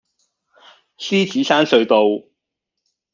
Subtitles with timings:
[0.97, 2.27] 獅子山隧道